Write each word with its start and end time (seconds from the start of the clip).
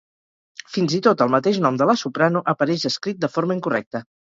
Fins 0.77 0.95
i 0.99 1.01
tot 1.07 1.21
el 1.25 1.33
mateix 1.35 1.59
nom 1.67 1.77
de 1.83 1.89
la 1.91 1.97
soprano 2.05 2.43
apareix 2.55 2.89
escrit 2.93 3.23
de 3.27 3.33
forma 3.37 3.61
incorrecta. 3.61 4.07